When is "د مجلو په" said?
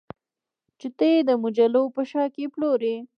1.29-2.01